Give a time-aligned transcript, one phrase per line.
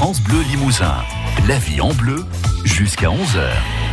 [0.00, 0.94] France Bleu Limousin.
[1.48, 2.24] La vie en bleu
[2.64, 3.48] jusqu'à 11h.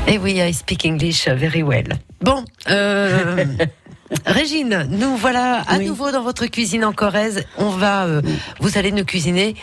[0.05, 1.97] Et oui, I speak English very well.
[2.21, 3.43] Bon, euh,
[4.27, 7.43] Régine, nous voilà à nouveau dans votre cuisine en Corrèze.
[7.57, 8.21] On va, euh,
[8.59, 9.55] vous allez nous cuisiner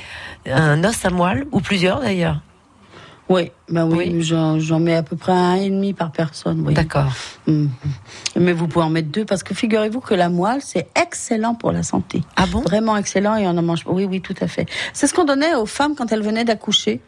[0.44, 2.40] un os à moelle, ou plusieurs d'ailleurs.
[3.28, 6.62] Oui, ben oui, j'en mets à peu près un et demi par personne.
[6.66, 6.74] Oui.
[6.74, 7.12] D'accord.
[7.46, 7.66] Mm.
[8.36, 11.72] Mais vous pouvez en mettre deux parce que figurez-vous que la moelle c'est excellent pour
[11.72, 12.22] la santé.
[12.36, 12.60] Ah bon?
[12.60, 13.84] Vraiment excellent et on en mange.
[13.86, 14.66] Oui, oui, tout à fait.
[14.92, 17.00] C'est ce qu'on donnait aux femmes quand elles venaient d'accoucher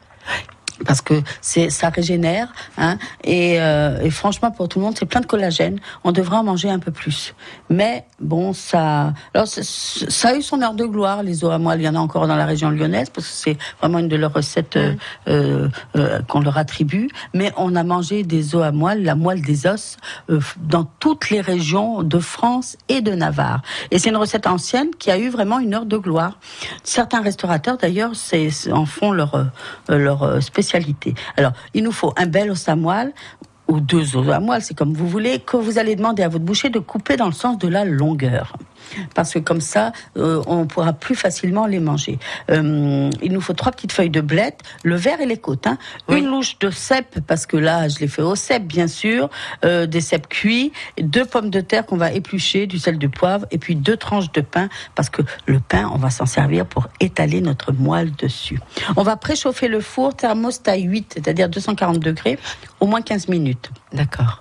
[0.86, 5.07] parce que c'est ça régénère hein, et, euh, et, franchement pour tout le monde c'est
[5.07, 5.79] plein de collagène.
[6.03, 7.35] On devrait en manger un peu plus.
[7.71, 11.81] Mais bon ça alors ça a eu son heure de gloire les os à moelle.
[11.81, 14.17] Il y en a encore dans la région lyonnaise parce que c'est vraiment une de
[14.17, 17.09] leurs recettes euh, euh, qu'on leur attribue.
[17.34, 19.96] Mais on a mangé des os à moelle la moelle des os
[20.56, 23.62] dans toutes les régions de France et de Navarre.
[23.90, 26.39] Et c'est une recette ancienne qui a eu vraiment une heure de gloire.
[26.82, 28.12] Certains restaurateurs d'ailleurs
[28.72, 29.46] en font leur
[29.89, 30.64] leur spécialité
[31.36, 33.12] alors, il nous faut un bel os à moelle
[33.69, 36.45] ou deux os à moelle, c'est comme vous voulez, que vous allez demander à votre
[36.45, 38.56] boucher de couper dans le sens de la longueur
[39.15, 42.19] parce que comme ça, euh, on pourra plus facilement les manger.
[42.51, 45.79] Euh, il nous faut trois petites feuilles de blette, le verre et les côtes, hein.
[46.09, 49.31] une louche de cèpe parce que là, je l'ai fait au cèpe bien sûr,
[49.65, 53.47] euh, des cèpes cuits, deux pommes de terre qu'on va éplucher, du sel, du poivre,
[53.51, 56.89] et puis deux tranches de pain parce que le pain, on va s'en servir pour
[57.01, 58.59] étaler notre moelle dessus.
[58.97, 62.39] On va préchauffer le four thermostat 8, c'est-à-dire 240 degrés,
[62.81, 63.71] au moins 15 minutes.
[63.93, 64.41] D'accord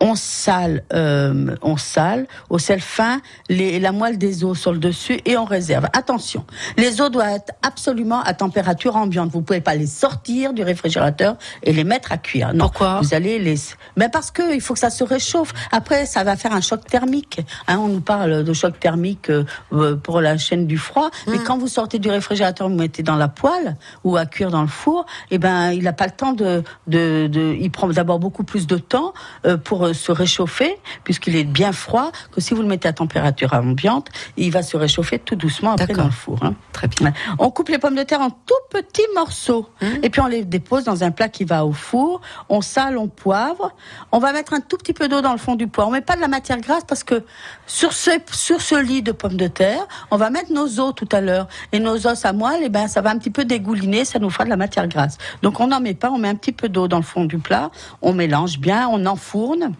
[0.00, 4.78] on sale, euh, on sale au sel fin les, la moelle des os sur le
[4.78, 5.86] dessus et on réserve.
[5.92, 6.44] Attention,
[6.76, 9.30] les os doivent être absolument à température ambiante.
[9.30, 12.52] Vous pouvez pas les sortir du réfrigérateur et les mettre à cuire.
[12.54, 13.00] Non, Pourquoi?
[13.02, 13.56] Vous allez les.
[13.96, 15.52] Mais parce que il faut que ça se réchauffe.
[15.70, 17.40] Après, ça va faire un choc thermique.
[17.68, 21.10] Hein, on nous parle de choc thermique euh, pour la chaîne du froid.
[21.26, 21.44] Mais hum.
[21.44, 24.68] quand vous sortez du réfrigérateur, vous mettez dans la poêle ou à cuire dans le
[24.68, 28.44] four, eh ben, il n'a pas le temps de, de, de il prend d'abord beaucoup
[28.44, 29.12] plus de temps
[29.44, 33.52] euh, pour se réchauffer, puisqu'il est bien froid, que si vous le mettez à température
[33.52, 36.38] ambiante, il va se réchauffer tout doucement après dans le four.
[36.42, 36.54] Hein.
[36.72, 37.12] Très bien.
[37.38, 39.86] On coupe les pommes de terre en tout petits morceaux, mmh.
[40.02, 42.20] et puis on les dépose dans un plat qui va au four.
[42.48, 43.74] On sale, on poivre.
[44.12, 45.88] On va mettre un tout petit peu d'eau dans le fond du poivre.
[45.88, 47.24] On met pas de la matière grasse parce que
[47.66, 51.08] sur ce sur ce lit de pommes de terre, on va mettre nos os tout
[51.12, 52.62] à l'heure et nos os à moelle.
[52.62, 54.88] Et eh ben ça va un petit peu dégouliner, ça nous fera de la matière
[54.88, 55.18] grasse.
[55.42, 57.38] Donc on n'en met pas, on met un petit peu d'eau dans le fond du
[57.38, 57.70] plat.
[58.02, 59.72] On mélange bien, on enfourne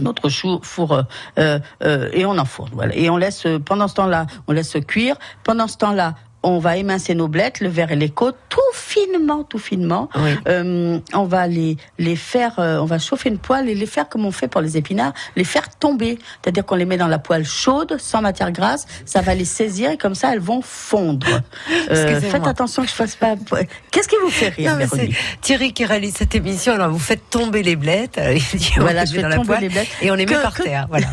[0.00, 0.28] notre
[0.62, 1.02] four euh,
[1.38, 2.70] euh, euh, et on enfourne.
[2.72, 2.94] Voilà.
[2.96, 5.16] Et on laisse pendant ce temps-là, on laisse cuire.
[5.42, 9.44] Pendant ce temps-là, on va émincer nos blettes, le verre et les côtes, tout finement,
[9.44, 10.08] tout finement.
[10.46, 14.08] Euh, on va les les faire, euh, on va chauffer une poêle et les faire
[14.08, 16.18] comme on fait pour les épinards, les faire tomber.
[16.42, 19.90] C'est-à-dire qu'on les met dans la poêle chaude, sans matière grasse, ça va les saisir
[19.90, 21.26] et comme ça elles vont fondre.
[21.90, 23.34] Euh, faites attention que je fasse pas.
[23.90, 26.74] Qu'est-ce qui vous fait rire C'est Thierry qui réalise cette émission.
[26.74, 28.20] Alors vous faites tomber les blettes.
[28.76, 30.86] voilà, je fais tomber les blettes et on les met par terre.
[30.88, 31.08] Voilà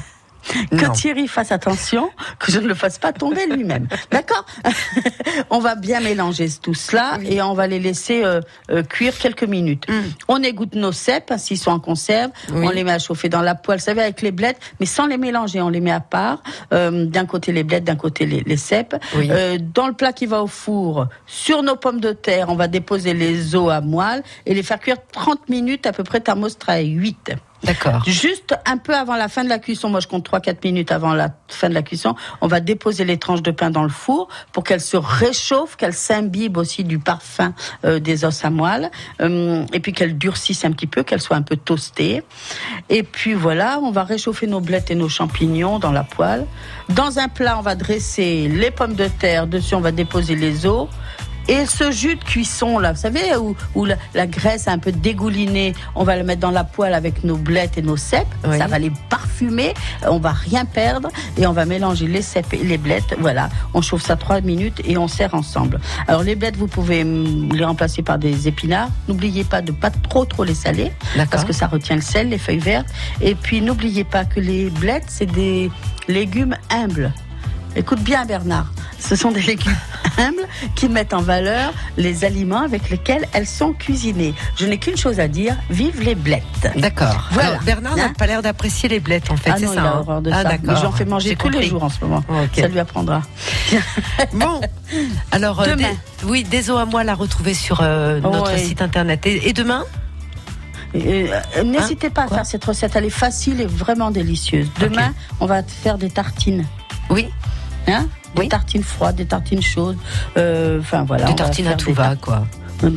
[0.72, 2.10] que Thierry fasse attention,
[2.40, 3.88] que je ne le fasse pas tomber lui-même.
[4.12, 4.46] D'accord
[5.50, 8.42] On va bien mélanger tout cela et on va les laisser euh,
[8.72, 9.88] euh, cuire quelques minutes.
[9.90, 10.02] Mm.
[10.28, 13.56] On égoutte nos cèpes, s'ils sont en conserve, on les met à chauffer dans la
[13.56, 16.42] poêle, vous savez, avec les blettes, mais sans les mélanger, on les met à part.
[16.74, 18.96] Euh, d'un côté les blettes, d'un côté les, les cèpes.
[19.74, 23.14] dans le plat qui va au four, sur nos pommes de terre, on va déposer
[23.14, 27.32] les os à moelle et les faire cuire 30 minutes à peu près thermostat 8.
[27.64, 28.04] D'accord.
[28.08, 31.14] Juste un peu avant la fin de la cuisson, moi je compte 3-4 minutes avant
[31.14, 34.30] la fin de la cuisson, on va déposer les tranches de pain dans le four
[34.52, 37.54] pour qu'elles se réchauffent, qu'elles s'imbibent aussi du parfum
[37.86, 38.90] euh, des os à moelle,
[39.22, 42.24] euh, et puis qu'elles durcissent un petit peu, qu'elles soient un peu toastées.
[42.90, 46.48] Et puis voilà, on va réchauffer nos blettes et nos champignons dans la poêle.
[46.90, 50.66] Dans un plat, on va dresser les pommes de terre, dessus on va déposer les
[50.66, 50.88] os.
[51.52, 54.94] Et ce jus de cuisson là, vous savez, où, où la, graisse a un peu
[54.94, 58.34] dégouliné, on va le mettre dans la poêle avec nos blettes et nos cèpes.
[58.58, 59.74] Ça va les parfumer,
[60.08, 63.18] on va rien perdre et on va mélanger les cèpes et les blettes.
[63.20, 65.82] Voilà, on chauffe ça trois minutes et on sert ensemble.
[66.08, 68.88] Alors les blettes, vous pouvez les remplacer par des épinards.
[69.10, 70.94] N'oubliez pas de pas trop trop les saler
[71.30, 72.88] parce que ça retient le sel, les feuilles vertes.
[73.20, 75.70] Et puis n'oubliez pas que les blettes, c'est des
[76.08, 77.12] légumes humbles.
[77.76, 79.76] Écoute bien Bernard, ce sont des légumes
[80.18, 84.34] humbles qui mettent en valeur les aliments avec lesquels elles sont cuisinées.
[84.58, 86.44] Je n'ai qu'une chose à dire, vive les blettes.
[86.78, 87.30] D'accord.
[87.32, 87.60] Voilà.
[87.66, 89.74] Bernard n'a hein pas l'air d'apprécier les blettes en fait, ah c'est ça.
[89.74, 90.76] Il a hein horreur de ah, ça.
[90.82, 92.24] J'en fais manger tous les jours en ce moment.
[92.56, 93.22] Ça lui apprendra.
[94.34, 94.62] bon,
[95.32, 95.94] alors euh, demain.
[96.26, 99.26] oui, des à moi la retrouver sur euh, notre site internet.
[99.26, 99.84] Et, demain
[100.96, 101.28] euh,
[101.64, 104.70] N'hésitez pas à faire cette recette, elle est facile et vraiment délicieuse.
[104.80, 106.66] Demain, on va faire des tartines.
[107.10, 107.30] Oui.
[107.88, 109.98] Hein des tartines froides, des tartines chaudes,
[110.38, 111.26] euh, enfin voilà.
[111.26, 112.46] Des tartines à tout va, quoi.
[112.80, 112.88] Tout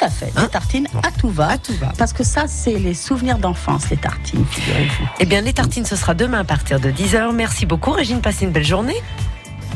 [0.00, 1.48] à fait, des hein tartines à tout va.
[1.48, 1.92] À tout va.
[1.98, 5.08] Parce que ça, c'est les souvenirs d'enfance, les tartines, figurez-vous.
[5.18, 7.34] Eh bien, les tartines, ce sera demain à partir de 10h.
[7.34, 8.20] Merci beaucoup, Régine.
[8.20, 9.02] Passez une belle journée.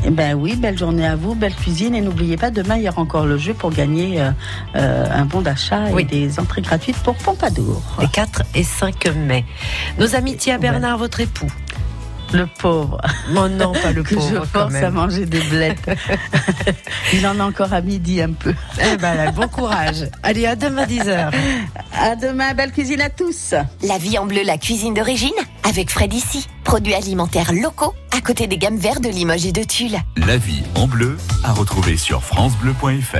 [0.05, 2.89] Eh ben oui, belle journée à vous, belle cuisine et n'oubliez pas demain il y
[2.89, 4.29] aura encore le jeu pour gagner euh,
[4.75, 7.81] euh, un bon d'achat et des entrées gratuites pour Pompadour.
[7.99, 9.43] Les 4 et 5 mai.
[9.97, 11.51] Nos amitiés à Bernard, votre époux.
[12.33, 12.99] Le pauvre.
[13.31, 14.17] Non, non, pas le pauvre.
[14.29, 15.89] Que je force à manger des blettes.
[17.13, 18.53] Il en a encore à midi un peu.
[18.79, 20.07] Eh ben, bon courage.
[20.23, 21.31] Allez, à demain 10h.
[21.93, 23.53] À demain, belle cuisine à tous.
[23.83, 25.33] La vie en bleu, la cuisine d'origine,
[25.67, 26.47] avec Fred ici.
[26.63, 29.97] Produits alimentaires locaux, à côté des gammes vertes de Limoges et de Tulle.
[30.17, 33.17] La vie en bleu, à retrouver sur FranceBleu.fr.